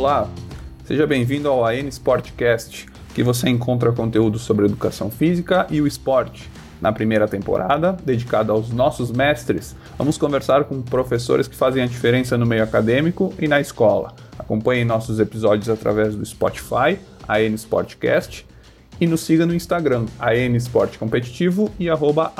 [0.00, 0.30] Olá,
[0.86, 6.50] seja bem-vindo ao AN Sportcast, que você encontra conteúdo sobre educação física e o esporte.
[6.80, 12.38] Na primeira temporada, dedicada aos nossos mestres, vamos conversar com professores que fazem a diferença
[12.38, 14.14] no meio acadêmico e na escola.
[14.38, 16.98] Acompanhe nossos episódios através do Spotify,
[17.28, 18.46] AN Sportcast,
[18.98, 22.32] e nos siga no Instagram, AN Esporte Competitivo e arroba.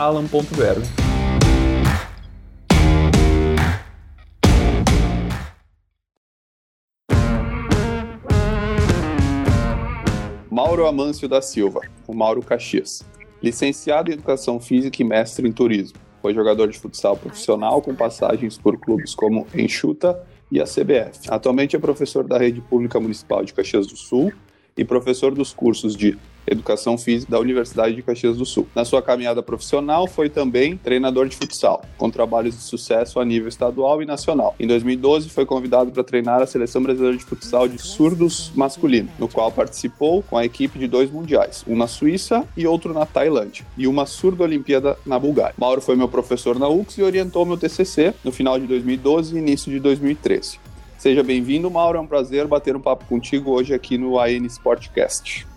[10.80, 13.04] Mauro Amâncio da Silva, o Mauro Caxias.
[13.42, 15.98] Licenciado em Educação Física e mestre em Turismo.
[16.22, 20.18] Foi jogador de futsal profissional com passagens por clubes como Enxuta
[20.50, 21.28] e a CBF.
[21.28, 24.32] Atualmente é professor da Rede Pública Municipal de Caxias do Sul
[24.74, 26.16] e professor dos cursos de
[26.50, 28.66] Educação Física da Universidade de Caxias do Sul.
[28.74, 33.48] Na sua caminhada profissional, foi também treinador de futsal, com trabalhos de sucesso a nível
[33.48, 34.54] estadual e nacional.
[34.58, 39.28] Em 2012, foi convidado para treinar a seleção brasileira de futsal de surdos masculino, no
[39.28, 43.64] qual participou com a equipe de dois mundiais, um na Suíça e outro na Tailândia,
[43.76, 45.54] e uma surdo-olimpíada na Bulgária.
[45.56, 49.38] Mauro foi meu professor na UX e orientou meu TCC no final de 2012 e
[49.38, 50.58] início de 2013.
[50.98, 51.96] Seja bem-vindo, Mauro.
[51.96, 55.49] É um prazer bater um papo contigo hoje aqui no AN Sportcast.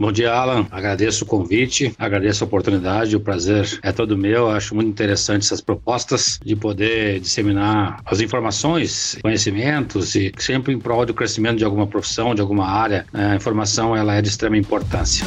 [0.00, 0.64] Bom dia, Alan.
[0.70, 4.48] Agradeço o convite, agradeço a oportunidade, o prazer é todo meu.
[4.48, 11.04] Acho muito interessante essas propostas de poder disseminar as informações, conhecimentos e sempre em prol
[11.04, 13.06] do crescimento de alguma profissão, de alguma área.
[13.12, 15.26] A informação ela é de extrema importância.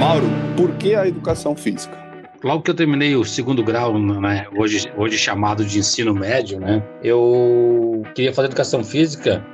[0.00, 2.02] Mauro, por que a educação física?
[2.42, 6.82] Logo que eu terminei o segundo grau, né, hoje, hoje chamado de ensino médio, né,
[7.02, 9.44] eu queria fazer educação física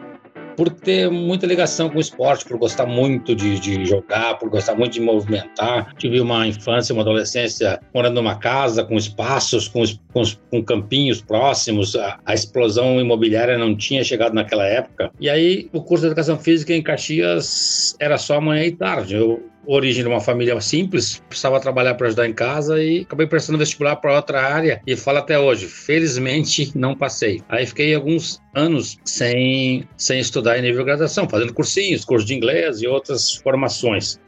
[0.60, 4.74] por ter muita ligação com o esporte, por gostar muito de, de, jogar, por gostar
[4.74, 5.94] muito de movimentar.
[5.96, 11.96] Tive uma infância, uma adolescência morando numa casa com espaços, com, com, com campinhos próximos.
[11.96, 15.10] A, a, explosão imobiliária não tinha chegado naquela época.
[15.18, 19.14] E aí, o curso de educação física em Caxias era só manhã e tarde.
[19.14, 23.58] Eu origem de uma família simples, precisava trabalhar para ajudar em casa e acabei prestando
[23.58, 27.42] vestibular para outra área e falo até hoje, felizmente não passei.
[27.48, 32.34] Aí fiquei alguns anos sem, sem estudar em nível de graduação, fazendo cursinhos, curso de
[32.34, 34.18] inglês e outras formações.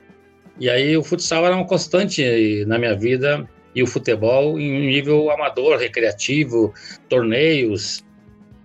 [0.60, 5.30] E aí o futsal era uma constante na minha vida e o futebol em nível
[5.30, 6.74] amador, recreativo,
[7.08, 8.00] torneios.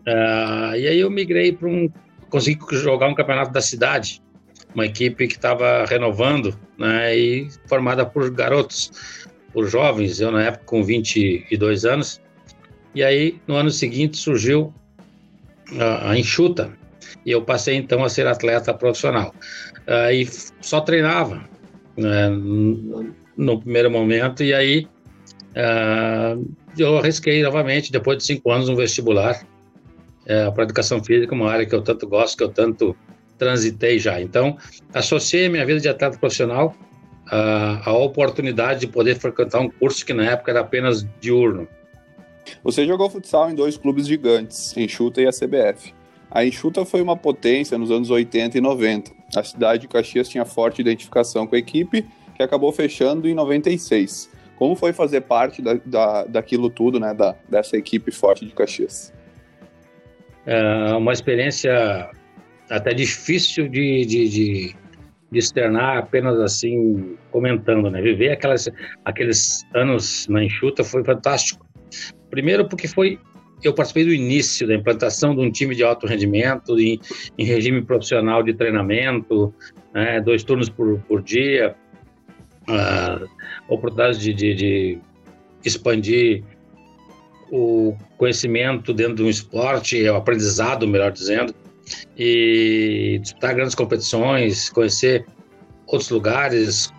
[0.05, 1.89] Uh, e aí eu migrei para um
[2.29, 4.21] consegui jogar um campeonato da cidade
[4.77, 8.91] uma equipe que estava renovando, né, e formada por garotos,
[9.51, 12.21] por jovens, eu na época com 22 anos.
[12.93, 14.71] E aí, no ano seguinte, surgiu
[15.79, 16.71] a, a enxuta,
[17.25, 19.33] e eu passei então a ser atleta profissional.
[19.87, 20.29] Uh, e
[20.61, 21.43] só treinava
[21.97, 22.29] né,
[23.35, 24.87] no primeiro momento, e aí
[25.55, 29.43] uh, eu arrisquei novamente, depois de cinco anos, no vestibular
[30.21, 32.95] uh, para educação física, uma área que eu tanto gosto, que eu tanto
[33.37, 34.21] transitei já.
[34.21, 34.57] Então,
[34.93, 36.75] associei a minha vida de atleta profissional
[37.29, 41.67] à, à oportunidade de poder frequentar um curso que na época era apenas diurno.
[42.63, 45.93] Você jogou futsal em dois clubes gigantes, Enxuta e a CBF.
[46.29, 49.11] A Enxuta foi uma potência nos anos 80 e 90.
[49.35, 52.05] A cidade de Caxias tinha forte identificação com a equipe,
[52.35, 54.29] que acabou fechando em 96.
[54.55, 59.13] Como foi fazer parte da, da, daquilo tudo, né, da, dessa equipe forte de Caxias?
[60.45, 62.09] É uma experiência
[62.69, 64.75] até difícil de, de, de,
[65.31, 68.01] de, externar apenas assim, comentando, né?
[68.01, 68.69] Viver aquelas,
[69.05, 71.65] aqueles anos na enxuta foi fantástico.
[72.29, 73.19] Primeiro porque foi
[73.63, 76.99] eu participei do início da implantação de um time de alto rendimento em,
[77.37, 79.53] em regime profissional de treinamento,
[79.93, 81.75] né, dois turnos por, por dia,
[82.69, 84.99] uh, de, de, de,
[85.65, 86.43] expandir
[87.51, 91.53] o conhecimento dentro de um esporte, o aprendizado, melhor dizendo,
[92.17, 95.25] e disputar grandes competições, conhecer
[95.85, 96.91] outros lugares,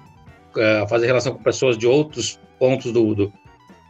[0.56, 3.32] é, fazer relação com pessoas de outros pontos do, do,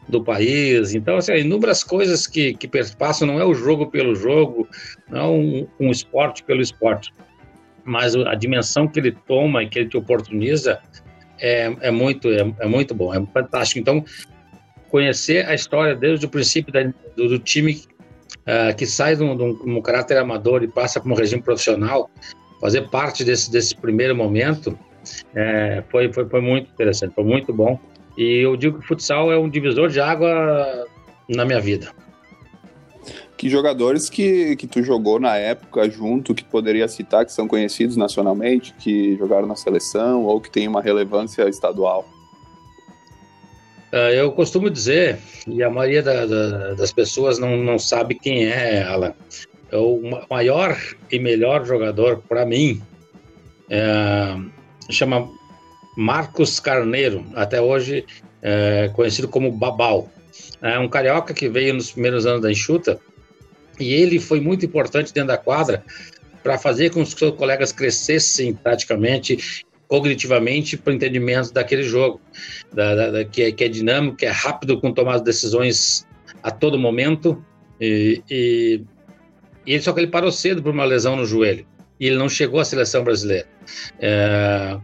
[0.08, 0.94] do país.
[0.94, 4.68] Então, assim, inúmeras coisas que, que perpassam, não é o jogo pelo jogo,
[5.08, 7.12] não é um, um esporte pelo esporte,
[7.84, 10.80] mas a dimensão que ele toma e que ele te oportuniza
[11.40, 13.78] é, é, muito, é, é muito bom, é fantástico.
[13.78, 14.04] Então,
[14.88, 16.82] conhecer a história desde o princípio da,
[17.16, 17.82] do, do, time
[18.46, 22.10] uh, que sai de um, de um, caráter amador e passa para um regime profissional,
[22.60, 24.78] fazer parte desse, desse primeiro momento
[25.34, 27.78] é, foi, foi, foi muito interessante, foi muito bom.
[28.16, 30.86] E eu digo que o futsal é um divisor de água
[31.28, 31.92] na minha vida.
[33.36, 37.96] Que jogadores que, que tu jogou na época junto, que poderia citar, que são conhecidos
[37.96, 42.04] nacionalmente, que jogaram na seleção ou que têm uma relevância estadual?
[43.92, 48.44] Uh, eu costumo dizer, e a maioria da, da, das pessoas não, não sabe quem
[48.46, 49.14] é Alan.
[49.70, 50.00] É o
[50.30, 50.76] maior
[51.10, 52.82] e melhor jogador para mim
[53.68, 54.36] é,
[54.90, 55.30] chama
[55.96, 58.04] Marcos Carneiro, até hoje
[58.42, 60.10] é, conhecido como Babal.
[60.62, 62.98] É um carioca que veio nos primeiros anos da enxuta
[63.78, 65.84] e ele foi muito importante dentro da quadra
[66.42, 72.20] para fazer com que os seus colegas crescessem praticamente cognitivamente para o entendimento daquele jogo,
[72.72, 76.06] da, da, da, que, é, que, é, dinâmico, que é rápido, com tomar decisões
[76.42, 77.42] a todo momento.
[77.80, 78.82] E, e,
[79.66, 81.66] e ele, só que ele parou cedo por uma lesão no joelho
[81.98, 83.46] e ele não chegou à seleção brasileira.
[83.98, 84.78] É,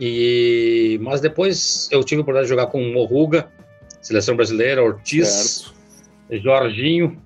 [0.00, 3.48] e, mas depois eu tive a oportunidade de jogar com o Morruga,
[4.00, 5.74] seleção brasileira, Ortiz, certo.
[6.42, 7.20] Jorginho,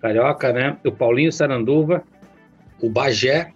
[0.00, 0.76] Carioca, né?
[0.84, 2.02] O Paulinho Saranduva,
[2.80, 3.52] o Bagé,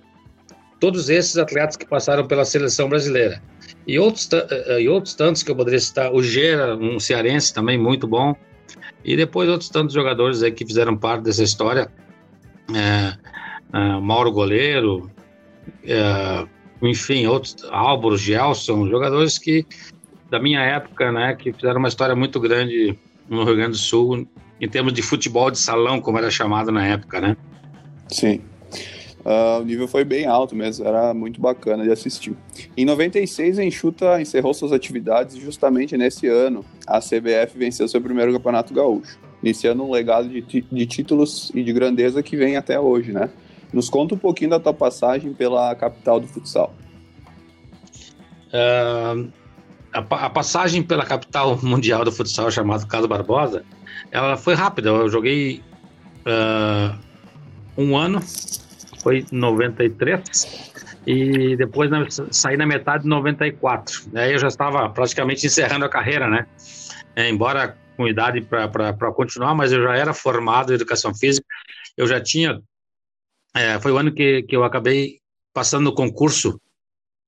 [0.83, 3.41] todos esses atletas que passaram pela seleção brasileira.
[3.87, 7.79] E outros, eh, e outros tantos que eu poderia citar, o Gera, um cearense também
[7.79, 8.35] muito bom,
[9.05, 11.89] e depois outros tantos jogadores aí que fizeram parte dessa história,
[12.75, 13.17] é,
[13.73, 15.09] é, Mauro Goleiro,
[15.85, 16.49] é,
[16.83, 19.65] enfim, outros, Álvaro, Gelson, jogadores que,
[20.29, 22.99] da minha época, né, que fizeram uma história muito grande
[23.31, 24.27] no Rio Grande do Sul,
[24.61, 27.37] em termos de futebol de salão, como era chamado na época, né?
[28.09, 28.41] Sim.
[29.25, 32.37] Uh, o nível foi bem alto mesmo, era muito bacana de assistir.
[32.77, 38.01] Em 96, a Enxuta encerrou suas atividades e justamente nesse ano a CBF venceu seu
[38.01, 42.81] primeiro campeonato gaúcho, iniciando um legado de, de títulos e de grandeza que vem até
[42.81, 43.31] hoje, né?
[43.73, 46.75] Nos conta um pouquinho da tua passagem pela capital do futsal.
[48.49, 49.31] Uh,
[49.93, 53.65] a, a, passagem pela capital mundial do futsal, chamado Carlos Barbosa,
[54.11, 54.89] ela foi rápida.
[54.91, 55.63] Eu joguei
[56.27, 56.99] uh,
[57.77, 58.21] um ano,
[59.03, 60.73] foi 93,
[61.07, 64.03] e depois na, saí na metade de 94.
[64.15, 66.47] Aí eu já estava praticamente encerrando a carreira, né?
[67.15, 71.47] É, embora com idade para continuar, mas eu já era formado em educação física,
[71.97, 72.61] eu já tinha.
[73.55, 75.19] É, foi o ano que, que eu acabei
[75.53, 76.59] passando no concurso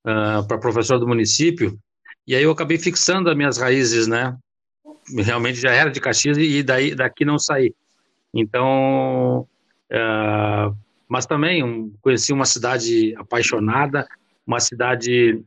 [0.06, 1.78] uh, ah, para professor do município,
[2.26, 4.34] e aí eu acabei fixando as minhas raízes, né?
[5.22, 7.74] realmente já era de Caxias e daí daqui não saí.
[8.32, 9.46] Então,
[9.92, 10.76] uh,
[11.08, 14.06] mas também um, conheci uma cidade apaixonada,
[14.46, 15.42] uma cidade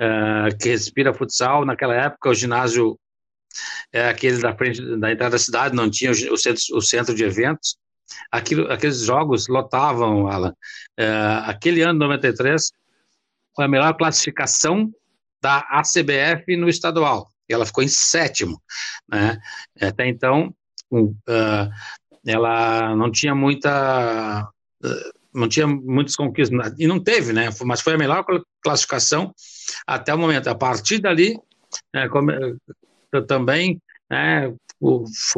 [0.00, 1.64] uh, que respira futsal.
[1.64, 2.98] Naquela época, o ginásio
[3.92, 7.24] é aquele da frente da entrada da cidade, não tinha o centro, o centro de
[7.24, 7.76] eventos.
[8.30, 10.54] Aquilo, aqueles jogos lotavam, Alan.
[10.98, 12.72] Uh, aquele ano, 93,
[13.54, 14.92] foi a melhor classificação
[15.42, 18.62] da ACBF no estadual ela ficou em sétimo,
[19.08, 19.38] né?
[19.80, 20.54] Até então,
[20.92, 21.70] uh,
[22.24, 24.48] ela não tinha muita,
[25.32, 27.48] não tinha muitas conquistas e não teve, né?
[27.64, 28.24] Mas foi a melhor
[28.62, 29.32] classificação
[29.86, 30.48] até o momento.
[30.48, 31.38] A partir dali,
[31.94, 32.32] né, como,
[33.26, 33.80] também
[34.10, 34.52] né,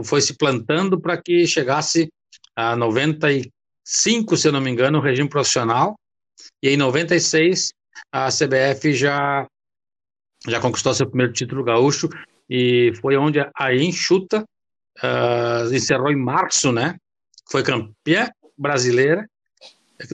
[0.04, 2.10] foi se plantando para que chegasse
[2.56, 5.98] a 95, se não me engano, o regime profissional,
[6.62, 7.72] e em 96
[8.10, 9.46] a CBF já
[10.48, 12.08] já conquistou seu primeiro título gaúcho
[12.50, 14.44] e foi onde a Enxuta
[14.98, 16.96] uh, encerrou em março, né?
[17.48, 18.28] Foi campeã
[18.58, 19.24] brasileira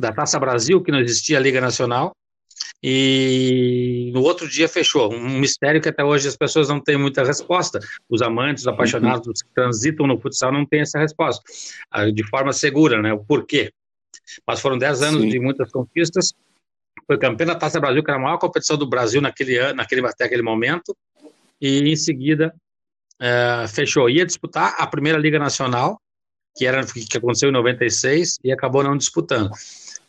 [0.00, 2.12] da Taça Brasil, que não existia a Liga Nacional,
[2.82, 5.12] e no outro dia fechou.
[5.12, 7.80] Um mistério que até hoje as pessoas não têm muita resposta.
[8.08, 11.42] Os amantes, os apaixonados que transitam no futsal não têm essa resposta,
[11.90, 13.12] ah, de forma segura, né?
[13.12, 13.72] O porquê.
[14.46, 15.28] Mas foram dez anos Sim.
[15.28, 16.32] de muitas conquistas
[17.08, 20.06] foi campeão da Taça Brasil, que era a maior competição do Brasil naquele ano, naquele,
[20.06, 20.94] até aquele momento,
[21.58, 22.54] e em seguida
[23.18, 24.10] é, fechou.
[24.10, 25.98] Ia disputar a primeira Liga Nacional,
[26.58, 29.50] que, era, que aconteceu em 96, e acabou não disputando.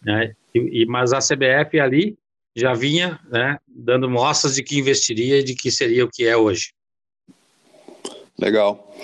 [0.03, 0.33] Né?
[0.53, 2.17] E, e, mas a CBF ali
[2.55, 6.35] já vinha né, dando mostras de que investiria e de que seria o que é
[6.35, 6.73] hoje.
[8.37, 8.95] Legal.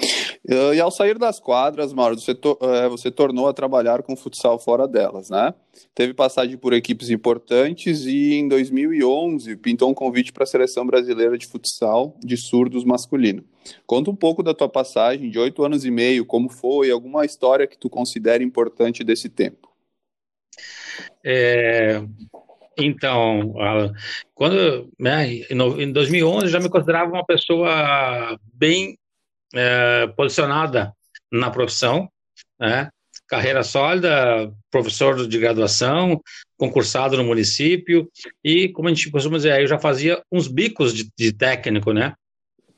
[0.47, 4.57] E ao sair das quadras, Mauro, você, to é, você tornou a trabalhar com futsal
[4.57, 5.53] fora delas, né?
[5.93, 11.37] Teve passagem por equipes importantes e em 2011 pintou um convite para a seleção brasileira
[11.37, 13.43] de futsal de surdos masculino.
[13.85, 17.67] Conta um pouco da tua passagem de oito anos e meio, como foi, alguma história
[17.67, 19.69] que tu considera importante desse tempo.
[21.23, 22.01] É,
[22.77, 23.53] então,
[24.33, 28.97] quando né, em 2011 já me considerava uma pessoa bem
[29.53, 30.93] é, posicionada
[31.31, 32.09] na profissão,
[32.59, 32.89] né?
[33.27, 36.21] carreira sólida, professor de graduação,
[36.57, 38.09] concursado no município,
[38.43, 42.13] e como a gente costuma dizer, eu já fazia uns bicos de, de técnico, né?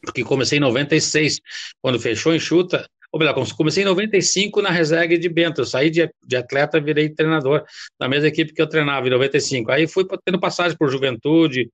[0.02, 1.40] Porque comecei em 96,
[1.82, 5.90] quando fechou em chuta, ou melhor, comecei em 95 na Resegue de Bento, eu saí
[5.90, 7.64] de, de atleta, virei treinador
[8.00, 9.72] na mesma equipe que eu treinava em 95.
[9.72, 11.72] Aí fui tendo passagem por Juventude,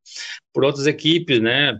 [0.54, 1.80] por outras equipes, né?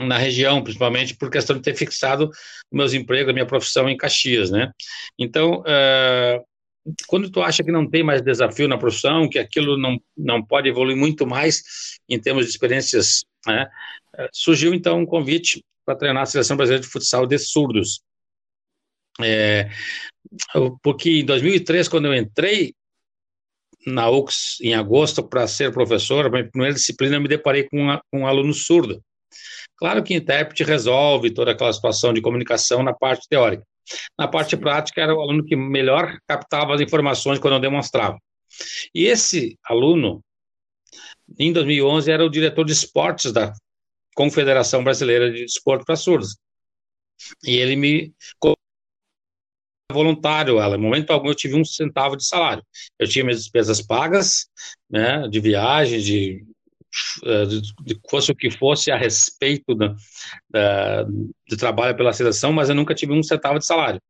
[0.00, 2.30] na região, principalmente por questão de ter fixado
[2.72, 4.72] meus empregos, minha profissão em Caxias, né?
[5.18, 6.44] Então, uh,
[7.06, 10.68] quando tu acha que não tem mais desafio na profissão, que aquilo não, não pode
[10.68, 11.62] evoluir muito mais
[12.14, 13.68] em termos de experiências, né?
[14.32, 18.02] Surgiu então um convite para treinar a seleção brasileira de futsal de surdos.
[19.20, 19.68] É,
[20.82, 22.74] porque em 2003, quando eu entrei
[23.86, 27.78] na UX em agosto para ser professor, a minha primeira disciplina eu me deparei com,
[27.78, 29.02] uma, com um aluno surdo.
[29.76, 33.64] Claro que intérprete resolve toda aquela situação de comunicação na parte teórica.
[34.18, 38.16] Na parte prática, era o aluno que melhor captava as informações quando eu demonstrava.
[38.94, 40.22] E esse aluno,
[41.38, 43.52] em 2011, era o diretor de esportes da
[44.14, 46.36] Confederação Brasileira de Esporte para Surdos.
[47.44, 48.14] E ele me
[49.92, 50.76] voluntário ela.
[50.76, 52.64] Em momento algum eu tive um centavo de salário.
[52.98, 54.48] Eu tinha minhas despesas pagas,
[54.90, 56.44] né, de viagem, de,
[57.24, 59.94] eh, de, de fosse o que fosse a respeito da,
[60.50, 61.04] da,
[61.48, 64.00] de trabalho pela seleção, mas eu nunca tive um centavo de salário,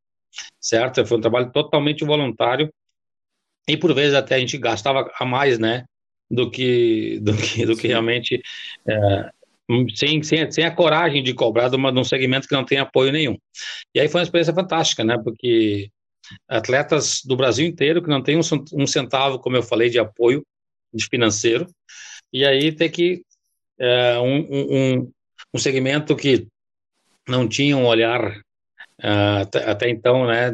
[0.59, 1.05] certo?
[1.05, 2.73] Foi um trabalho totalmente voluntário
[3.67, 5.85] e por vezes até a gente gastava a mais, né,
[6.33, 8.41] do que do que, do que realmente
[8.87, 9.29] é,
[9.95, 12.79] sem, sem, sem a coragem de cobrar de, uma, de um segmento que não tem
[12.79, 13.37] apoio nenhum.
[13.93, 15.17] E aí foi uma experiência fantástica, né?
[15.23, 15.89] Porque
[16.47, 18.41] atletas do Brasil inteiro que não tem um,
[18.73, 20.43] um centavo, como eu falei, de apoio
[20.93, 21.67] de financeiro,
[22.31, 23.23] e aí ter que
[23.79, 25.11] é, um, um,
[25.53, 26.47] um segmento que
[27.27, 28.37] não tinha um olhar
[29.01, 30.53] uh, até, até, então, né,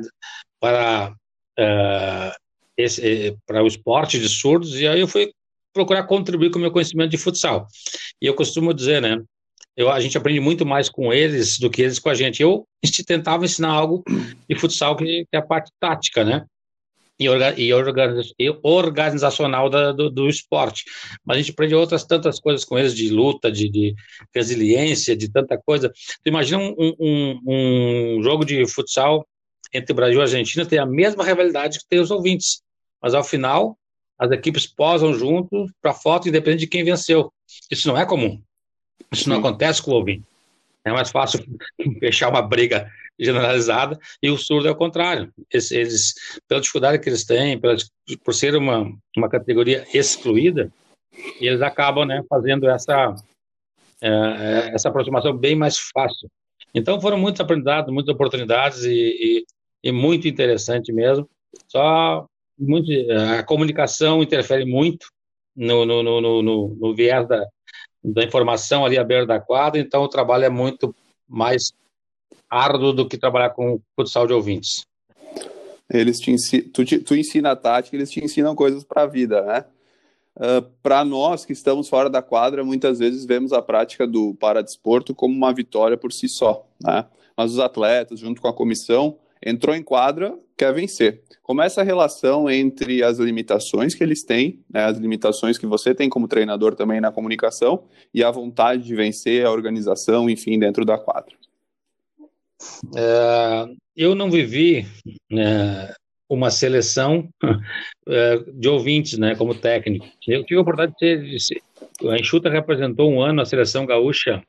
[0.60, 1.14] para
[1.60, 2.32] uh,
[2.78, 5.32] esse, para o esporte de surdos, e aí eu fui
[5.74, 7.68] procurar contribuir com o meu conhecimento de futsal.
[8.22, 9.22] E eu costumo dizer, né,
[9.76, 12.42] eu, a gente aprende muito mais com eles do que eles com a gente.
[12.42, 12.68] Eu
[13.08, 14.04] tentava ensinar algo
[14.48, 16.46] de futsal que, é a parte tática, né?
[17.18, 20.86] E, orga, e, orga, e organizacional da, do, do, esporte.
[21.26, 23.94] Mas a gente aprende outras tantas coisas com eles, de luta, de, de
[24.34, 25.90] resiliência, de tanta coisa.
[25.90, 29.28] Tu imagina um, um, um jogo de futsal
[29.74, 32.62] entre Brasil e Argentina tem a mesma rivalidade que tem os ouvintes.
[33.02, 33.78] Mas ao final,
[34.20, 37.32] as equipes posam juntos para foto, independente de quem venceu.
[37.72, 38.42] Isso não é comum.
[39.12, 39.30] Isso Sim.
[39.30, 40.26] não acontece com o ouvinte.
[40.84, 41.44] É mais fácil
[42.00, 45.32] fechar uma briga generalizada e o surdo é o contrário.
[45.52, 46.14] Eles, eles
[46.48, 47.76] pela dificuldade que eles têm, pela,
[48.24, 50.72] por ser uma, uma categoria excluída,
[51.40, 53.16] eles acabam né, fazendo essa,
[54.02, 56.30] é, é essa aproximação bem mais fácil.
[56.74, 59.46] Então foram muitos aprendizados, muitas oportunidades e, e,
[59.84, 61.28] e muito interessante mesmo.
[61.68, 62.26] Só
[62.60, 62.92] muito,
[63.40, 65.08] a comunicação interfere muito
[65.56, 67.46] no, no, no, no, no viés da,
[68.04, 70.96] da informação ali à beira da quadra, então o trabalho é muito
[71.28, 71.74] mais
[72.50, 74.86] árduo do que trabalhar com futsal de ouvintes.
[75.92, 79.42] Eles te ensinam, tu, tu ensina a tática, eles te ensinam coisas para a vida,
[79.42, 79.66] né?
[80.36, 84.34] Uh, ah, para nós que estamos fora da quadra, muitas vezes vemos a prática do
[84.36, 87.06] paradesporto como uma vitória por si só, né?
[87.36, 91.22] Mas os atletas, junto com a comissão, entrou em quadra, quer vencer.
[91.42, 95.96] Como é essa relação entre as limitações que eles têm, né, as limitações que você
[95.96, 100.86] tem como treinador também na comunicação, e a vontade de vencer, a organização, enfim, dentro
[100.86, 101.34] da quadra?
[102.96, 103.66] É,
[103.96, 104.86] eu não vivi
[105.32, 105.94] é,
[106.30, 107.28] uma seleção
[108.08, 110.06] é, de ouvintes, né, como técnico.
[110.28, 111.62] Eu tive a oportunidade de ser,
[112.08, 114.44] a Enxuta representou um ano a seleção gaúcha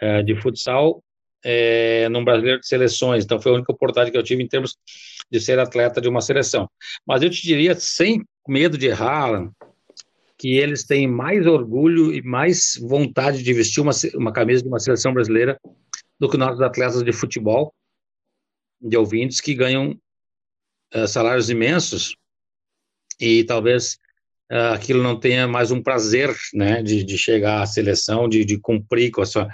[0.00, 1.02] é, de futsal
[1.44, 4.76] é, num brasileiro de seleções, então foi a única oportunidade que eu tive em termos
[5.30, 6.68] de ser atleta de uma seleção.
[7.06, 9.50] Mas eu te diria, sem medo de errar,
[10.38, 14.80] que eles têm mais orgulho e mais vontade de vestir uma, uma camisa de uma
[14.80, 15.58] seleção brasileira
[16.18, 17.74] do que nossos atletas de futebol,
[18.80, 19.98] de ouvintes, que ganham
[20.94, 22.16] uh, salários imensos
[23.20, 23.98] e talvez
[24.72, 29.10] aquilo não tenha mais um prazer, né, de, de chegar à seleção, de, de cumprir
[29.10, 29.48] com a sua,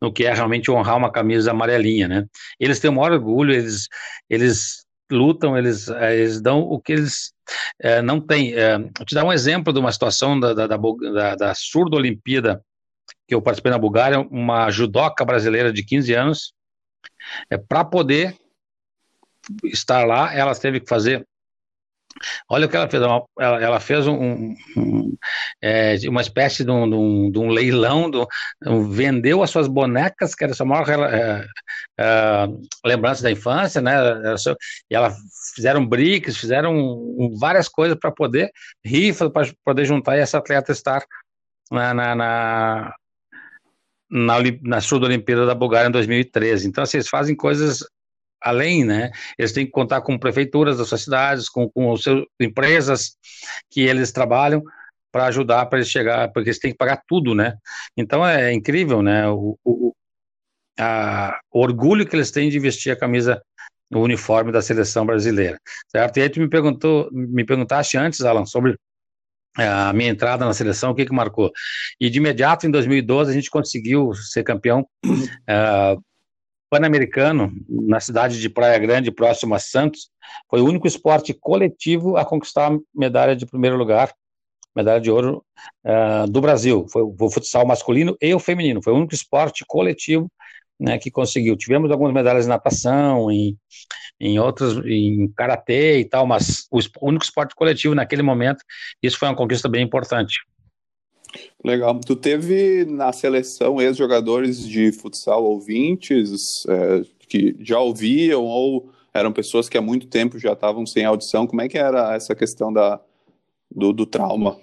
[0.00, 2.26] no que é realmente honrar uma camisa amarelinha, né.
[2.60, 3.88] Eles têm o maior orgulho, eles,
[4.28, 7.32] eles lutam, eles, eh, eles dão o que eles
[7.80, 8.54] é, não têm.
[8.54, 11.96] É, vou te dar um exemplo de uma situação da, da, da, da, da surdo
[11.96, 12.62] Olimpíada
[13.26, 16.54] que eu participei na Bulgária, uma judoca brasileira de 15 anos,
[17.50, 18.36] é, para poder
[19.64, 21.26] estar lá, ela teve que fazer
[22.48, 23.02] Olha o que ela fez.
[23.02, 25.16] Ela, ela fez um, um,
[25.62, 28.10] é, uma espécie de um, de um, de um leilão,
[28.88, 31.46] vendeu as suas bonecas, que era a sua maior é,
[31.98, 32.46] é,
[32.84, 33.94] lembrança da infância, né?
[34.90, 35.14] E ela
[35.54, 38.50] fizeram bricks, fizeram várias coisas para poder
[38.84, 41.04] rifa, para poder juntar e essa atleta estar
[41.70, 42.94] na, na, na
[44.12, 46.68] na, na Sul Olimpíada da Bulgária em 2013.
[46.68, 47.82] Então, assim, eles fazem coisas
[48.42, 49.10] além, né?
[49.38, 53.16] Eles têm que contar com prefeituras das suas cidades, com, com suas empresas
[53.70, 54.62] que eles trabalham
[55.10, 57.56] para ajudar para eles chegar, porque eles têm que pagar tudo, né?
[57.96, 59.28] Então é incrível, né?
[59.28, 59.94] O, o,
[60.78, 63.42] a, o orgulho que eles têm de vestir a camisa,
[63.92, 65.58] o uniforme da seleção brasileira,
[65.88, 66.16] certo?
[66.16, 68.76] E aí tu me perguntou, me perguntaste antes, Alan, sobre
[69.58, 71.50] é, a minha entrada na seleção, o que que marcou?
[72.00, 76.02] E de imediato, em 2012, a gente conseguiu ser campeão uh,
[76.72, 80.08] pan-americano na cidade de Praia Grande, próximo a Santos.
[80.48, 84.10] Foi o único esporte coletivo a conquistar a medalha de primeiro lugar,
[84.74, 85.44] medalha de ouro
[85.84, 86.86] uh, do Brasil.
[86.90, 88.82] Foi o futsal masculino e o feminino.
[88.82, 90.32] Foi o único esporte coletivo
[90.80, 91.58] né, que conseguiu.
[91.58, 93.54] Tivemos algumas medalhas em natação, em,
[94.18, 98.64] em outros, em karatê e tal, mas o único esporte coletivo naquele momento,
[99.02, 100.38] isso foi uma conquista bem importante.
[101.64, 101.98] Legal.
[102.00, 109.68] Tu teve na seleção ex-jogadores de futsal ouvintes é, que já ouviam ou eram pessoas
[109.68, 111.46] que há muito tempo já estavam sem audição?
[111.46, 113.00] Como é que era essa questão da,
[113.70, 114.58] do, do trauma?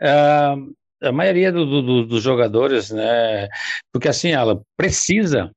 [0.00, 3.48] Uh, a maioria do, do, dos jogadores, né?
[3.92, 5.50] Porque assim, ela precisa,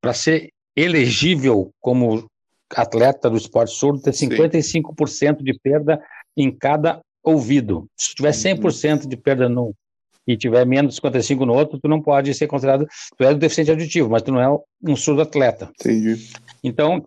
[0.00, 2.26] para ser elegível como
[2.70, 5.44] atleta do esporte surdo, ter 55% Sim.
[5.44, 6.02] de perda
[6.36, 7.88] em cada ouvido.
[7.96, 9.08] Se tiver 100% uhum.
[9.08, 9.72] de perda num
[10.26, 13.38] e tiver menos de 55 no outro, tu não pode ser considerado, tu é um
[13.38, 15.70] deficiente auditivo, mas tu não é um surdo atleta.
[15.80, 16.30] Entendi.
[16.62, 17.04] Então,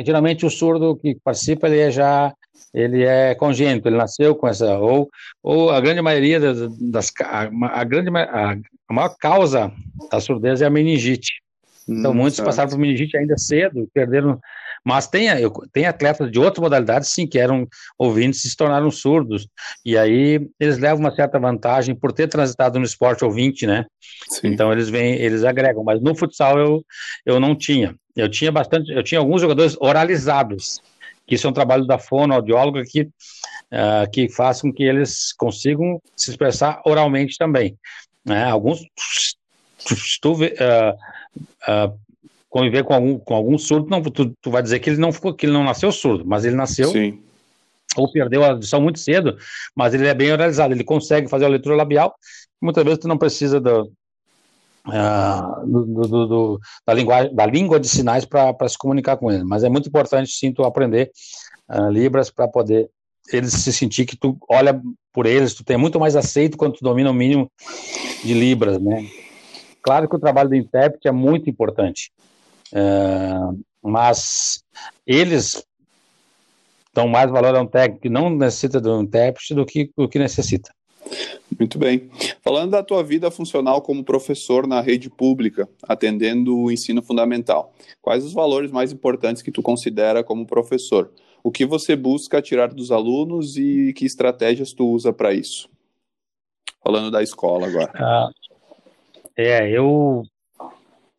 [0.00, 2.34] geralmente o surdo que participa, ele é já
[2.74, 5.10] ele é congênito, ele nasceu com essa, ou,
[5.42, 9.70] ou a grande maioria das, das a, a, grande, a, a, maior causa
[10.10, 11.42] da surdez é a meningite.
[11.86, 12.46] Então, hum, muitos certo.
[12.46, 14.40] passaram por meningite ainda cedo, perderam,
[14.84, 15.28] mas tem,
[15.72, 17.66] tem atletas de outras modalidades, sim, que eram
[17.98, 19.46] ouvintes e se tornaram surdos,
[19.84, 23.86] e aí eles levam uma certa vantagem por ter transitado no esporte ouvinte, né?
[24.28, 24.48] Sim.
[24.48, 26.84] Então, eles vêm, eles agregam, mas no futsal eu,
[27.24, 27.94] eu não tinha.
[28.14, 30.80] Eu tinha bastante, eu tinha alguns jogadores oralizados,
[31.26, 36.00] que isso é um trabalho da fonoaudióloga que, uh, que faz com que eles consigam
[36.16, 37.78] se expressar oralmente também.
[38.24, 38.44] Né?
[38.44, 38.80] Alguns,
[40.20, 41.98] tu, uh, uh,
[42.52, 45.32] conviver com algum, com algum surdo, não, tu, tu vai dizer que ele não ficou,
[45.32, 47.18] que ele não nasceu surdo, mas ele nasceu Sim.
[47.96, 49.38] ou perdeu a audição muito cedo,
[49.74, 52.14] mas ele é bem oralizado, ele consegue fazer a leitura labial,
[52.60, 53.90] muitas vezes tu não precisa do,
[54.84, 59.44] Uh, do, do, do, da, linguagem, da língua de sinais para se comunicar com ele.
[59.44, 61.08] Mas é muito importante, sim, tu aprender
[61.70, 62.90] uh, Libras para poder
[63.32, 66.82] eles se sentir que tu olha por eles, tu tem muito mais aceito quando tu
[66.82, 67.48] domina o mínimo
[68.24, 69.06] de Libras, né?
[69.80, 72.10] Claro que o trabalho do intérprete é muito importante,
[72.72, 74.62] uh, mas
[75.06, 75.64] eles
[76.94, 80.08] dão mais valor a um técnico que não necessita de um intérprete do que o
[80.08, 80.70] que necessita.
[81.58, 82.10] Muito bem.
[82.42, 88.24] Falando da tua vida funcional como professor na rede pública, atendendo o ensino fundamental, quais
[88.24, 91.12] os valores mais importantes que tu considera como professor?
[91.44, 95.68] O que você busca tirar dos alunos e que estratégias tu usa para isso?
[96.82, 97.92] Falando da escola agora.
[97.96, 98.30] Ah,
[99.36, 100.24] é, eu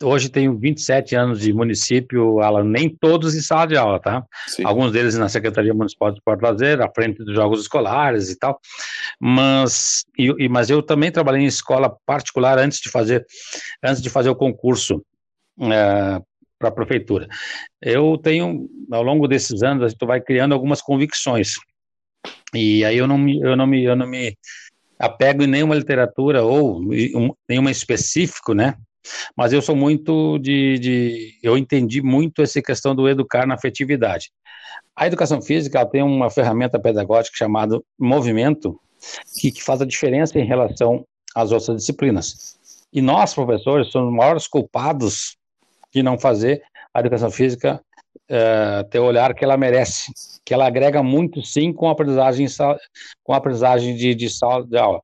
[0.04, 4.24] hoje tenho 27 anos de município, Alan, nem todos em sala de aula, tá?
[4.48, 4.64] Sim.
[4.66, 8.60] Alguns deles na Secretaria Municipal de Esporte Lazer, à frente dos jogos escolares e tal.
[9.20, 13.26] Mas, e, mas eu também trabalhei em escola particular antes de fazer,
[13.84, 15.04] antes de fazer o concurso
[15.62, 16.22] é,
[16.60, 17.28] para a prefeitura.
[17.82, 21.54] Eu tenho, ao longo desses anos, a gente vai criando algumas convicções.
[22.54, 24.38] E aí eu não me, eu não me, eu não me
[24.98, 28.76] apego em nenhuma literatura ou um, nenhuma específico, né?
[29.36, 34.32] Mas eu sou muito de, de, Eu entendi muito essa questão do educar na afetividade.
[34.96, 38.80] A educação física tem uma ferramenta pedagógica chamada movimento,
[39.40, 42.58] que, que faz a diferença em relação às outras disciplinas.
[42.92, 45.36] E nós, professores, somos os maiores culpados
[45.94, 46.62] de não fazer
[46.94, 47.82] a educação física
[48.30, 50.12] é, ter o olhar que ela merece,
[50.46, 52.48] que ela agrega muito, sim, com a aprendizagem,
[53.24, 55.02] com a aprendizagem de, de sala de aula.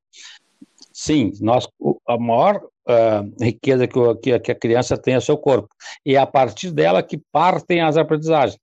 [1.01, 1.65] Sim, nós,
[2.05, 5.69] a maior uh, riqueza que, que, a criança tem é o seu corpo.
[6.05, 8.59] E é a partir dela que partem as aprendizagens.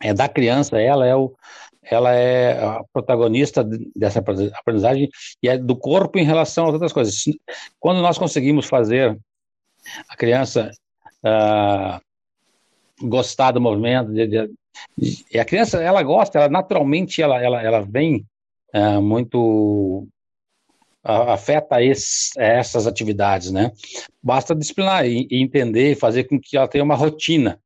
[0.00, 1.34] É da criança, ela é, o,
[1.82, 5.08] ela é a protagonista dessa aprendizagem
[5.42, 7.16] e é do corpo em relação a outras coisas.
[7.80, 9.18] Quando nós conseguimos fazer
[10.08, 10.70] a criança
[11.24, 12.00] uh,
[13.04, 14.50] gostar do movimento, de, de,
[14.96, 18.24] de, a criança, ela gosta, ela naturalmente, ela, ela, ela vem
[18.72, 20.06] uh, muito
[21.08, 23.72] afeta esse, essas atividades, né?
[24.22, 27.58] Basta disciplinar e, e entender, fazer com que ela tenha uma rotina.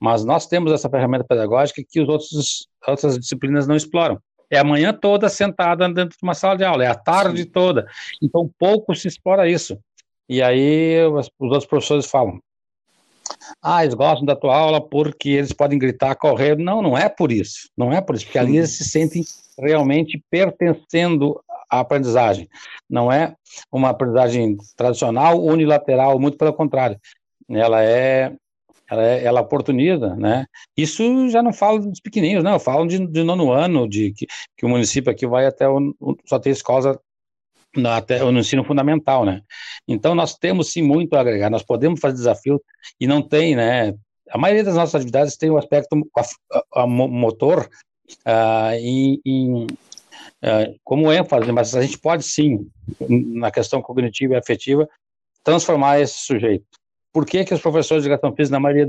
[0.00, 4.18] Mas nós temos essa ferramenta pedagógica que os outros outras disciplinas não exploram.
[4.50, 7.50] É a manhã toda sentada dentro de uma sala de aula, é a tarde Sim.
[7.50, 7.86] toda.
[8.22, 9.78] Então pouco se explora isso.
[10.26, 12.40] E aí os, os outros professores falam:
[13.62, 16.56] ah, eles gostam da tua aula porque eles podem gritar, correr.
[16.56, 17.68] Não, não é por isso.
[17.76, 19.24] Não é por isso, porque ali eles se sentem
[19.58, 22.48] realmente pertencendo à aprendizagem.
[22.88, 23.34] Não é
[23.70, 26.98] uma aprendizagem tradicional, unilateral, muito pelo contrário.
[27.48, 28.32] Ela é
[28.90, 30.46] ela, é, ela oportuniza, né?
[30.76, 34.26] Isso já não falo dos pequenininhos, não, eu falo de, de nono ano, de que,
[34.56, 36.96] que o município aqui vai até o, só ter escolas
[37.76, 39.42] no, até no ensino fundamental, né?
[39.86, 42.62] Então nós temos sim muito a agregar, nós podemos fazer desafio
[42.98, 43.94] e não tem, né?
[44.30, 46.20] A maioria das nossas atividades tem o um aspecto a,
[46.80, 47.68] a, a motor
[48.26, 49.20] uh, em
[49.64, 49.66] uh,
[50.84, 52.68] como ênfase, mas a gente pode sim,
[53.08, 54.88] na questão cognitiva e afetiva,
[55.42, 56.66] transformar esse sujeito.
[57.12, 58.88] Por que, que os professores de educação física, na maioria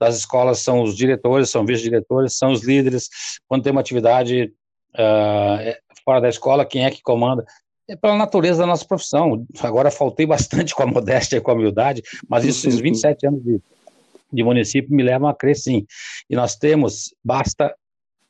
[0.00, 3.08] das escolas, são os diretores, são vice-diretores, são os líderes?
[3.46, 4.52] Quando tem uma atividade
[4.94, 7.44] uh, fora da escola, quem é que comanda?
[7.90, 9.44] é pela natureza da nossa profissão.
[9.60, 13.42] Agora faltei bastante com a modéstia e com a humildade, mas isso, esses 27 anos
[13.42, 13.60] de,
[14.32, 15.84] de município me levam a crer sim.
[16.28, 17.74] E nós temos, basta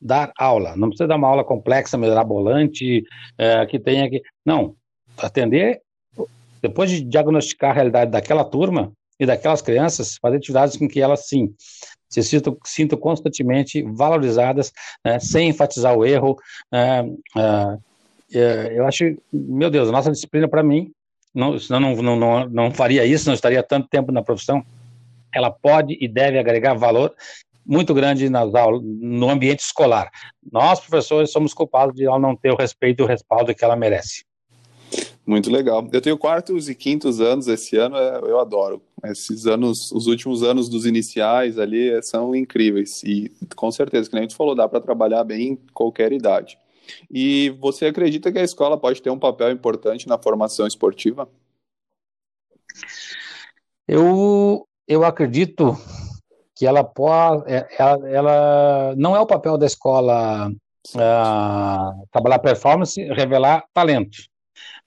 [0.01, 3.03] dar aula, não precisa dar uma aula complexa, mirabolante,
[3.37, 4.21] é, que tenha que.
[4.45, 4.75] Não,
[5.17, 5.81] atender,
[6.61, 11.27] depois de diagnosticar a realidade daquela turma e daquelas crianças, fazer atividades com que elas
[11.27, 11.53] sim
[12.11, 16.35] se sintam, sintam constantemente valorizadas, né, sem enfatizar o erro.
[16.71, 17.05] É,
[17.37, 17.77] é,
[18.33, 20.91] é, eu acho, meu Deus, a nossa disciplina para mim,
[21.33, 24.61] não, senão não, não, não, não faria isso, não estaria tanto tempo na profissão.
[25.33, 27.15] Ela pode e deve agregar valor
[27.65, 30.09] muito grande nas aulas, no ambiente escolar.
[30.51, 33.75] Nós, professores, somos culpados de ela não ter o respeito e o respaldo que ela
[33.75, 34.25] merece.
[35.25, 35.87] Muito legal.
[35.93, 38.81] Eu tenho quartos e quintos anos esse ano, é, eu adoro.
[39.05, 43.03] Esses anos, os últimos anos dos iniciais ali é, são incríveis.
[43.03, 46.57] E com certeza, que nem gente falou, dá para trabalhar bem em qualquer idade.
[47.09, 51.29] E você acredita que a escola pode ter um papel importante na formação esportiva?
[53.87, 55.77] Eu, eu acredito
[56.61, 63.03] que ela pode, é, ela, ela não é o papel da escola uh, trabalhar performance,
[63.13, 64.19] revelar talento.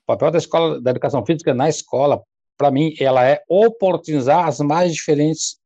[0.05, 2.23] O papel da escola da educação física na escola,
[2.57, 5.57] para mim, ela é oportunizar as mais diferentes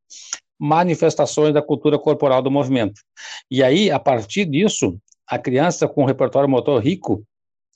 [0.58, 3.02] manifestações da cultura corporal do movimento.
[3.50, 7.22] E aí, a partir disso, a criança com um repertório motor rico,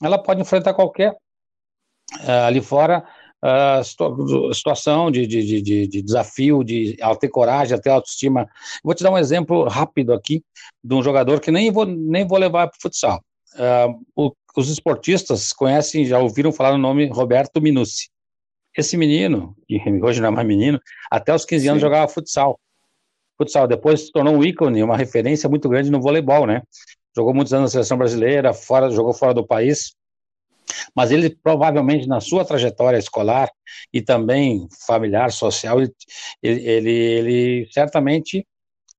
[0.03, 3.05] ela pode enfrentar qualquer uh, ali fora
[3.45, 8.49] uh, situação de, de, de, de, desafio, de ter coragem, ter autoestima.
[8.83, 10.43] Vou te dar um exemplo rápido aqui
[10.83, 13.23] de um jogador que nem vou, nem vou levar para o futsal.
[13.55, 18.09] Uh, o, os esportistas conhecem, já ouviram falar no nome Roberto Minucci.
[18.77, 21.69] Esse menino, que hoje não é mais menino, até os 15 Sim.
[21.69, 22.59] anos jogava futsal.
[23.37, 26.63] Futsal, depois se tornou um ícone, uma referência muito grande no voleibol, né?
[27.17, 29.95] jogou muitos anos na seleção brasileira, fora, jogou fora do país,
[30.95, 33.51] mas ele provavelmente na sua trajetória escolar
[33.93, 35.93] e também familiar, social, ele,
[36.43, 38.47] ele, ele certamente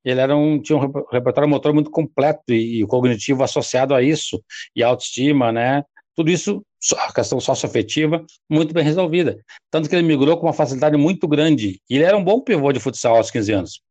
[0.04, 4.44] ele era um, tinha um repertório motor muito completo e, e cognitivo associado a isso,
[4.76, 5.82] e autoestima, né?
[6.14, 6.64] Tudo isso,
[6.98, 9.38] a questão socioafetiva, muito bem resolvida.
[9.72, 11.80] Tanto que ele migrou com uma facilidade muito grande.
[11.90, 13.82] E ele era um bom pivô de futsal aos 15 anos.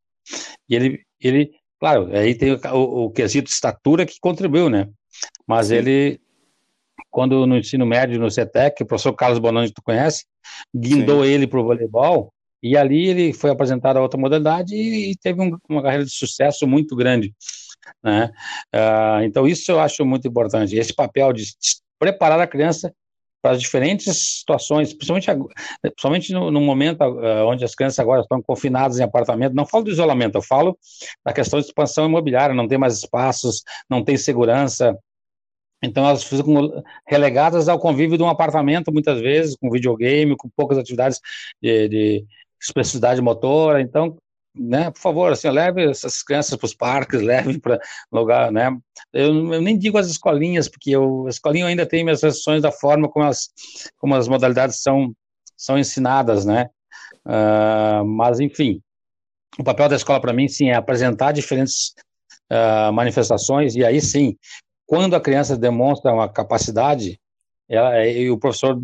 [0.69, 1.51] E ele, ele
[1.83, 4.89] Claro, aí tem o, o, quesito estatura que contribuiu, né?
[5.45, 5.75] Mas Sim.
[5.75, 6.21] ele,
[7.11, 10.25] quando no ensino médio, no CETEC, o professor Carlos Bonani, tu conhece,
[10.75, 11.31] guindou Sim.
[11.31, 15.41] ele para o voleibol, e ali ele foi apresentado a outra modalidade e, e teve
[15.43, 17.35] um, uma carreira de sucesso muito grande.
[18.03, 18.31] Né?
[18.75, 20.77] Uh, então, isso eu acho muito importante.
[20.77, 21.45] Esse papel de
[21.99, 22.93] preparar a criança
[23.43, 25.27] para as diferentes situações, principalmente,
[25.83, 29.55] principalmente no, no momento uh, onde as crianças agora estão confinadas em apartamento.
[29.55, 30.79] Não falo do isolamento, eu falo
[31.27, 34.97] da questão de expansão imobiliária, não tem mais espaços, não tem segurança.
[35.83, 40.79] Então elas ficam relegadas ao convívio de um apartamento, muitas vezes, com videogame, com poucas
[40.79, 41.21] atividades
[41.61, 42.27] de, de
[42.61, 43.81] expressividade motora.
[43.81, 44.17] Então,
[44.55, 48.71] né, por favor, assim, leve essas crianças para os parques, leve para lugar, né,
[49.13, 52.71] eu, eu, nem digo as escolinhas, porque eu, a escolinha ainda tem minhas restrições da
[52.71, 53.49] forma como as,
[53.97, 55.15] como as modalidades são,
[55.57, 56.69] são ensinadas, né,
[57.27, 58.81] uh, mas enfim,
[59.59, 61.95] o papel da escola para mim, sim, é apresentar diferentes
[62.51, 64.37] uh, manifestações, e aí sim,
[64.93, 67.19] quando a criança demonstra uma capacidade,
[67.67, 68.79] ela, e o professor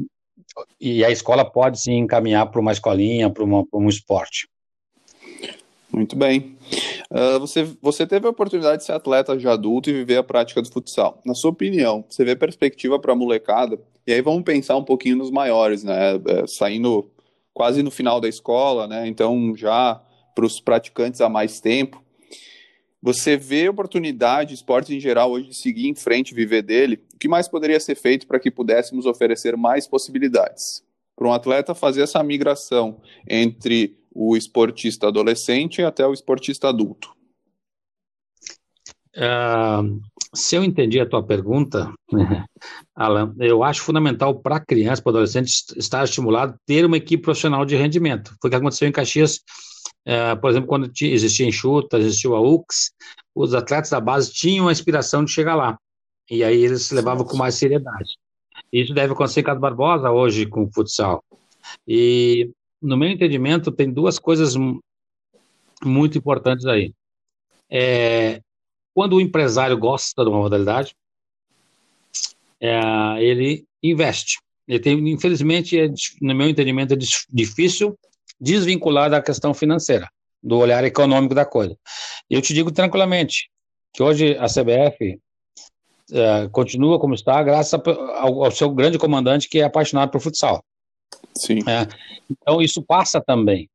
[0.80, 4.48] e a escola pode sim encaminhar para uma escolinha, para um esporte.
[5.92, 6.56] Muito bem.
[7.10, 10.62] Uh, você, você teve a oportunidade de ser atleta de adulto e viver a prática
[10.62, 11.20] do futsal.
[11.26, 13.78] Na sua opinião, você vê perspectiva para a molecada?
[14.06, 16.14] E aí vamos pensar um pouquinho nos maiores, né?
[16.14, 17.10] É, saindo
[17.52, 19.06] quase no final da escola, né?
[19.06, 20.00] Então já
[20.34, 22.02] para os praticantes há mais tempo.
[23.00, 27.00] Você vê oportunidade, esportes em geral, hoje de seguir em frente viver dele?
[27.14, 30.82] O que mais poderia ser feito para que pudéssemos oferecer mais possibilidades?
[31.14, 37.16] Para um atleta fazer essa migração entre o esportista adolescente até o esportista adulto?
[39.16, 40.00] Uh,
[40.34, 41.92] Se eu entendi a tua pergunta,
[42.94, 47.22] Alan, eu acho fundamental para a criança, para o adolescente, estar estimulado ter uma equipe
[47.22, 48.36] profissional de rendimento.
[48.40, 49.40] Foi o que aconteceu em Caxias,
[50.40, 52.92] por exemplo, quando existia enxuta, existiu a UX,
[53.34, 55.78] os atletas da base tinham a inspiração de chegar lá.
[56.30, 58.16] E aí eles se levavam com mais seriedade.
[58.72, 61.24] Isso deve acontecer em Casa Barbosa hoje com o futsal.
[61.86, 62.50] E,
[62.82, 64.54] no meu entendimento, tem duas coisas
[65.84, 66.92] muito importantes aí.
[67.70, 68.42] É,
[68.94, 70.94] quando o empresário gosta de uma modalidade,
[72.60, 74.38] é, ele investe.
[74.66, 75.88] Ele tem, infelizmente, é,
[76.20, 76.98] no meu entendimento, é
[77.30, 77.96] difícil
[78.40, 80.08] desvincular da questão financeira,
[80.42, 81.76] do olhar econômico da coisa.
[82.28, 83.50] Eu te digo tranquilamente
[83.92, 85.18] que hoje a CBF
[86.12, 90.64] é, continua como está, graças ao, ao, seu grande comandante que é apaixonado por futsal.
[91.36, 91.58] Sim.
[91.68, 91.86] É,
[92.30, 93.68] então isso passa também.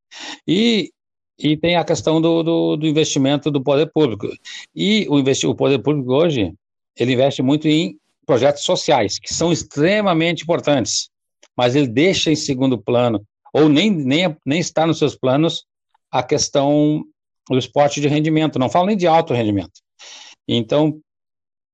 [0.48, 0.92] E,
[1.38, 4.28] e tem a questão do, do, do investimento do poder público.
[4.76, 6.54] E o, investi o poder público hoje,
[6.98, 11.10] ele investe muito em projetos sociais, que são extremamente importantes,
[11.56, 15.66] mas ele deixa em segundo plano, ou nem, nem, nem está nos seus planos,
[16.12, 17.04] a questão
[17.50, 19.80] do esporte de rendimento, não falo nem de alto rendimento.
[20.48, 21.00] Então,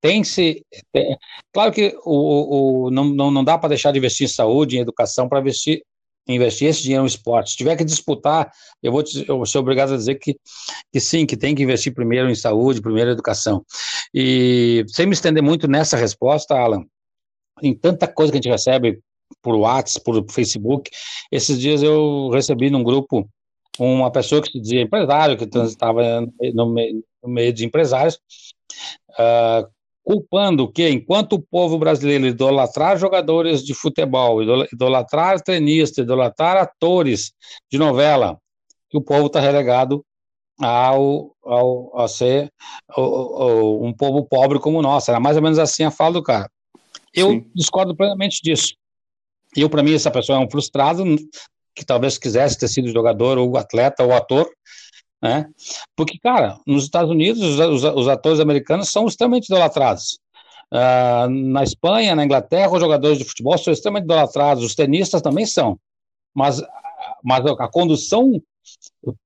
[0.00, 0.64] tem-se.
[0.92, 1.16] Tem,
[1.52, 4.80] claro que o, o, não, não, não dá para deixar de investir em saúde, em
[4.80, 5.82] educação, para investir,
[6.26, 7.50] investir esse dinheiro no esporte.
[7.50, 8.50] Se tiver que disputar,
[8.82, 10.36] eu vou, te, eu vou ser obrigado a dizer que,
[10.92, 13.64] que sim, que tem que investir primeiro em saúde, primeiro em educação.
[14.14, 16.84] E sem me estender muito nessa resposta, Alan,
[17.62, 19.00] em tanta coisa que a gente recebe
[19.42, 20.90] por WhatsApp, por Facebook,
[21.30, 23.28] esses dias eu recebi num grupo
[23.78, 28.20] uma pessoa que se dizia empresário, que estava no, meio, no meio de empresários,
[29.12, 29.66] uh,
[30.02, 37.32] culpando que, enquanto o povo brasileiro idolatrar jogadores de futebol, idolatrar tenistas, idolatrar atores
[37.70, 38.38] de novela,
[38.90, 40.04] que o povo está relegado
[40.60, 42.52] ao, ao, a ser
[42.98, 45.08] um povo pobre como nós.
[45.08, 46.50] Era mais ou menos assim a fala do cara.
[47.14, 47.50] Eu Sim.
[47.54, 48.74] discordo plenamente disso.
[49.56, 51.04] Eu, para mim, essa pessoa é um frustrado
[51.74, 54.48] que talvez quisesse ter sido jogador ou atleta ou ator,
[55.22, 55.46] né?
[55.94, 60.18] Porque, cara, nos Estados Unidos, os, os, atores americanos são extremamente idolatrados.
[60.72, 65.44] Uh, na Espanha, na Inglaterra, os jogadores de futebol são extremamente idolatrados, os tenistas também
[65.44, 65.78] são.
[66.34, 66.62] Mas,
[67.22, 68.40] mas a condução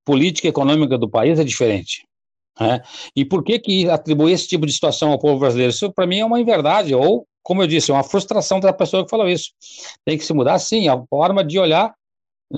[0.04, 2.06] política e econômica do país é diferente.
[2.58, 2.80] Né?
[3.14, 5.70] E por que, que atribuir esse tipo de situação ao povo brasileiro?
[5.70, 9.04] Isso, para mim, é uma inverdade, ou, como eu disse, é uma frustração da pessoa
[9.04, 9.52] que falou isso.
[10.04, 11.94] Tem que se mudar, sim, a forma de olhar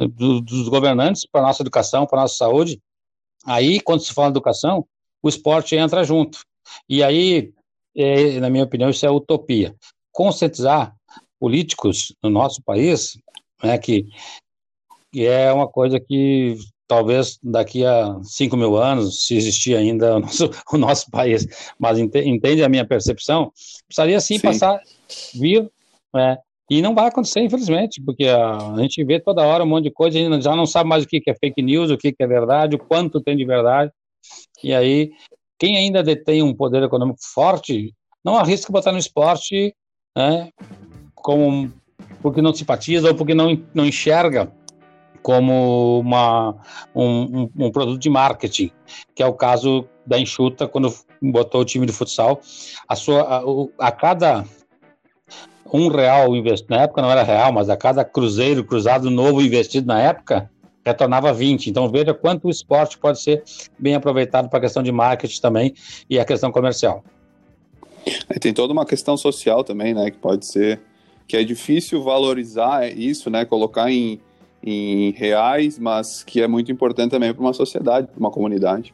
[0.00, 2.80] eh, do, dos governantes para a nossa educação, para a nossa saúde,
[3.46, 4.84] Aí, quando se fala educação,
[5.22, 6.40] o esporte entra junto.
[6.88, 7.52] E aí,
[7.94, 9.74] é, na minha opinião, isso é utopia.
[10.10, 10.92] Conscientizar
[11.38, 13.16] políticos no nosso país,
[13.62, 14.08] né, que,
[15.12, 20.20] que é uma coisa que talvez daqui a 5 mil anos, se existir ainda o
[20.20, 21.46] nosso, o nosso país,
[21.78, 23.52] mas entende a minha percepção,
[23.86, 24.40] precisaria sim, sim.
[24.40, 24.80] passar,
[25.34, 25.70] vir
[26.14, 26.38] né,
[26.70, 29.90] e não vai acontecer, infelizmente, porque a, a, gente vê toda hora um monte de
[29.90, 32.22] coisa, a gente já não sabe mais o que, é fake news, o que, que
[32.22, 33.92] é verdade, o quanto tem de verdade.
[34.62, 35.12] E aí,
[35.58, 37.94] quem ainda detém um poder econômico forte,
[38.24, 39.74] não arrisca botar no esporte,
[40.16, 40.50] né,
[41.14, 41.72] como,
[42.20, 44.52] porque não simpatiza ou porque não, não enxerga
[45.26, 46.54] como uma,
[46.94, 48.70] um, um, um produto de marketing,
[49.12, 52.40] que é o caso da Enxuta, quando botou o time de futsal.
[52.86, 54.44] A, sua, a, a cada
[55.72, 59.88] um real investido, na época não era real, mas a cada cruzeiro cruzado novo investido
[59.88, 60.48] na época,
[60.84, 61.70] retornava 20.
[61.70, 63.42] Então veja quanto o esporte pode ser
[63.76, 65.74] bem aproveitado para a questão de marketing também
[66.08, 67.02] e a questão comercial.
[68.40, 70.80] tem toda uma questão social também, né, que pode ser
[71.26, 74.20] que é difícil valorizar isso, né, colocar em,
[74.66, 78.92] em reais, mas que é muito importante também para uma sociedade, para uma comunidade.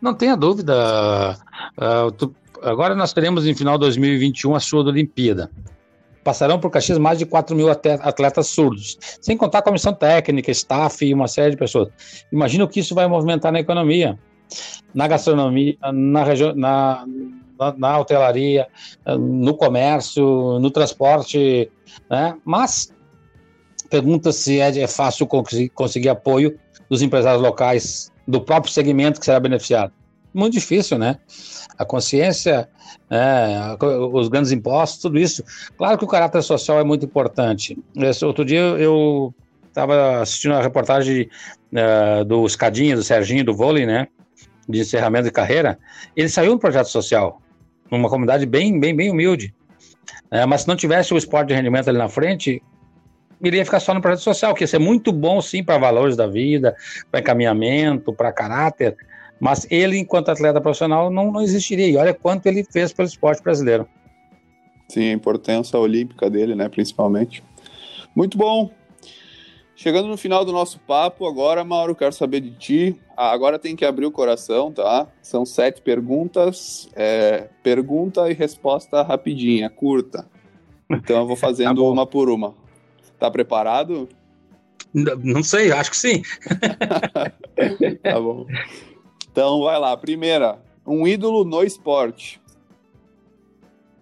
[0.00, 1.38] Não tenha dúvida.
[1.78, 5.50] Uh, tu, agora nós teremos em final de 2021 a sua Olimpíada
[6.24, 11.04] passarão por Caxias mais de 4 mil atletas surdos, sem contar a comissão técnica, staff
[11.04, 11.88] e uma série de pessoas.
[12.32, 14.18] Imagina o que isso vai movimentar na economia,
[14.94, 17.04] na gastronomia, na, na,
[17.58, 18.66] na, na hotelaria,
[19.06, 21.70] no comércio, no transporte,
[22.08, 22.36] né?
[22.42, 22.93] Mas
[23.88, 29.40] pergunta se é, é fácil conseguir, apoio dos empresários locais do próprio segmento que será
[29.40, 29.92] beneficiado.
[30.32, 31.18] Muito difícil, né?
[31.78, 32.68] A consciência
[33.10, 33.76] é,
[34.12, 35.44] os grandes impostos, tudo isso.
[35.76, 37.78] Claro que o caráter social é muito importante.
[37.96, 39.32] Esse outro dia eu
[39.68, 41.28] estava assistindo a reportagem
[41.72, 44.08] uh, do Escadinha, do Serginho, do vôlei, né?
[44.68, 45.78] De encerramento de carreira.
[46.16, 47.40] Ele saiu um projeto social,
[47.90, 49.54] numa comunidade bem, bem, bem humilde.
[50.30, 52.62] É, mas se não tivesse o esporte de rendimento ali na frente,
[53.48, 56.26] iria ficar só no projeto social, que ia ser muito bom, sim, para valores da
[56.26, 56.76] vida,
[57.10, 58.96] para encaminhamento, para caráter,
[59.40, 61.88] Mas ele, enquanto atleta profissional, não, não existiria.
[61.88, 63.86] E olha quanto ele fez pelo esporte brasileiro.
[64.88, 67.42] Sim, a importância olímpica dele, né, principalmente.
[68.14, 68.70] Muito bom.
[69.76, 73.00] Chegando no final do nosso papo, agora, Mauro, quero saber de ti.
[73.16, 75.08] Ah, agora tem que abrir o coração, tá?
[75.20, 76.88] São sete perguntas.
[76.94, 80.30] É, pergunta e resposta rapidinha, curta.
[80.88, 82.54] Então eu vou fazendo tá uma por uma.
[83.18, 84.08] Tá preparado?
[84.92, 86.22] Não sei, acho que sim.
[88.02, 88.46] tá bom.
[89.30, 89.96] Então vai lá.
[89.96, 92.40] Primeira, um ídolo no esporte.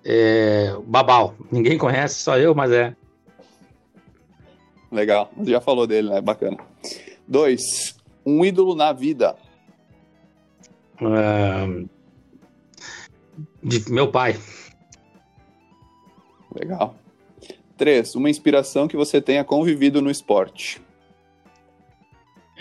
[0.04, 1.34] É, Babal.
[1.50, 2.94] Ninguém conhece, só eu, mas é.
[4.90, 5.30] Legal.
[5.44, 6.20] Já falou dele, né?
[6.20, 6.58] Bacana.
[7.26, 7.96] Dois,
[8.26, 9.36] um ídolo na vida.
[11.00, 11.88] Uh,
[13.62, 14.38] de meu pai.
[16.54, 16.94] Legal.
[17.82, 20.80] Três, uma inspiração que você tenha convivido no esporte.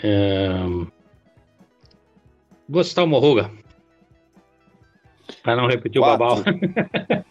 [0.02, 0.50] É...
[2.68, 3.48] Gustavo Morruga.
[5.40, 6.26] Para não repetir Quatro.
[6.26, 7.24] o babal.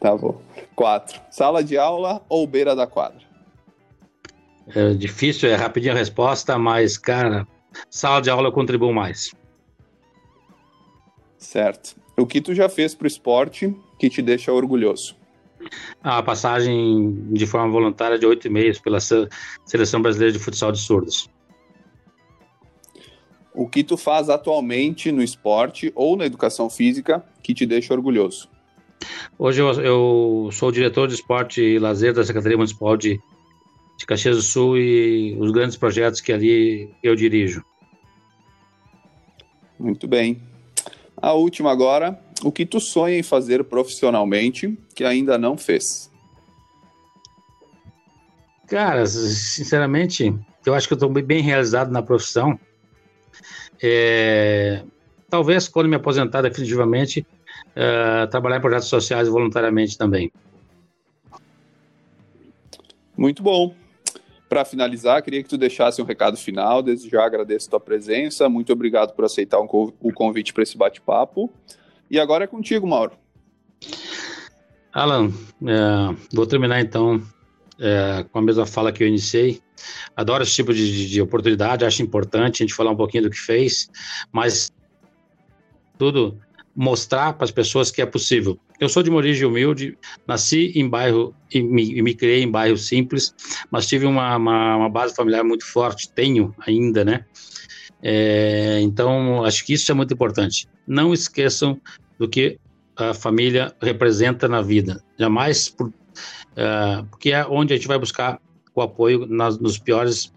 [0.00, 0.42] tá bom.
[0.74, 1.20] Quatro.
[1.30, 3.22] Sala de aula ou beira da quadra?
[4.74, 7.46] É difícil, é rapidinho a resposta, mas, cara,
[7.88, 9.32] sala de aula eu contribuo mais.
[11.36, 11.94] Certo.
[12.16, 15.16] O que tu já fez pro esporte que te deixa orgulhoso?
[16.02, 18.98] A passagem de forma voluntária de oito meses pela
[19.64, 21.28] Seleção Brasileira de Futsal de Surdos.
[23.54, 28.48] O que tu faz atualmente no esporte ou na educação física que te deixa orgulhoso?
[29.36, 33.20] Hoje eu, eu sou diretor de esporte e lazer da Secretaria Municipal de,
[33.98, 37.64] de Caxias do Sul e os grandes projetos que ali eu dirijo.
[39.78, 40.40] Muito bem.
[41.16, 46.10] A última agora, o que tu sonha em fazer profissionalmente que ainda não fez?
[48.66, 52.58] Cara, sinceramente, eu acho que eu estou bem realizado na profissão.
[53.82, 54.82] É,
[55.30, 57.26] talvez quando me aposentar definitivamente,
[57.74, 60.30] é, trabalhar em projetos sociais voluntariamente também.
[63.16, 63.74] Muito bom.
[64.48, 66.82] Para finalizar, queria que tu deixasse um recado final.
[66.82, 68.48] Desde já agradeço a tua presença.
[68.48, 71.52] Muito obrigado por aceitar o convite para esse bate-papo.
[72.10, 73.12] E agora é contigo, Mauro.
[74.92, 75.30] Alan,
[75.66, 77.22] é, vou terminar então
[77.78, 79.60] é, com a mesma fala que eu iniciei.
[80.16, 83.38] Adoro esse tipo de, de, oportunidade, acho importante a gente falar um pouquinho do que
[83.38, 83.88] fez,
[84.32, 84.72] mas
[85.96, 86.38] tudo
[86.74, 88.58] mostrar para as pessoas que é possível.
[88.80, 92.76] Eu sou de uma origem humilde, nasci em bairro e me, me criei em bairro
[92.76, 93.34] simples,
[93.70, 97.24] mas tive uma, uma, uma, base familiar muito forte, tenho ainda, né?
[98.02, 100.68] É, então, acho que isso é muito importante.
[100.86, 101.80] Não esqueçam
[102.18, 102.58] do que
[102.96, 105.02] a família representa na vida.
[105.18, 108.40] Jamais, por, uh, porque é onde a gente vai buscar
[108.74, 110.32] o apoio nas, nos piores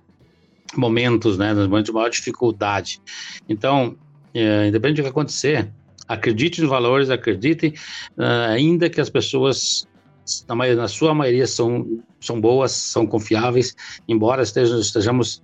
[0.75, 3.01] momentos, né, nos momentos de maior dificuldade.
[3.49, 3.97] Então,
[4.35, 5.71] uh, independente do que acontecer,
[6.07, 7.73] acredite nos valores, acreditem,
[8.17, 9.87] uh, ainda que as pessoas
[10.47, 13.75] na, maioria, na, sua maioria são, são boas, são confiáveis,
[14.07, 15.43] embora estejamos, estejamos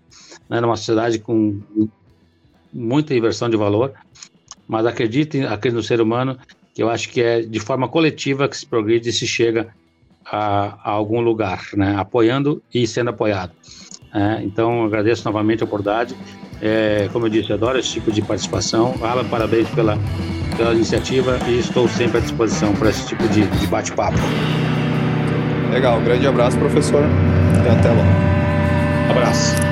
[0.50, 1.62] né, numa sociedade com
[2.74, 3.94] muita inversão de valor,
[4.68, 6.38] mas acreditem, acreditem no ser humano,
[6.74, 9.68] que eu acho que é de forma coletiva que se progride e se chega
[10.26, 11.96] a, a algum lugar, né?
[11.98, 13.52] apoiando e sendo apoiado.
[14.14, 16.16] É, então, agradeço novamente a oportunidade.
[16.62, 18.96] É, como eu disse, adoro esse tipo de participação.
[19.02, 19.98] Alan, parabéns pela,
[20.56, 24.18] pela iniciativa e estou sempre à disposição para esse tipo de, de bate-papo.
[25.72, 29.12] Legal, grande abraço, professor, e até lá.
[29.12, 29.67] Abraço.